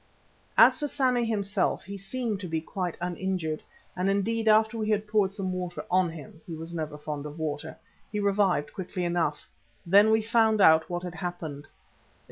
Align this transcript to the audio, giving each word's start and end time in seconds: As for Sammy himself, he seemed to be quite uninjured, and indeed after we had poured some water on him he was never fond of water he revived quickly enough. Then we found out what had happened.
As 0.57 0.79
for 0.79 0.87
Sammy 0.87 1.25
himself, 1.25 1.83
he 1.83 1.95
seemed 1.95 2.39
to 2.39 2.47
be 2.47 2.59
quite 2.59 2.97
uninjured, 2.99 3.61
and 3.95 4.09
indeed 4.09 4.47
after 4.47 4.75
we 4.75 4.89
had 4.89 5.07
poured 5.07 5.31
some 5.31 5.53
water 5.53 5.85
on 5.91 6.09
him 6.09 6.41
he 6.47 6.55
was 6.55 6.73
never 6.73 6.97
fond 6.97 7.27
of 7.27 7.37
water 7.37 7.77
he 8.11 8.19
revived 8.19 8.73
quickly 8.73 9.05
enough. 9.05 9.47
Then 9.85 10.09
we 10.09 10.23
found 10.23 10.59
out 10.59 10.89
what 10.89 11.03
had 11.03 11.13
happened. 11.13 11.67